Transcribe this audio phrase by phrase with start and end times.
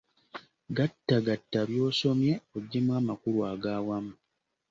[0.75, 4.13] Gattagatta by'osomye oggyemu amakulu aga wamu.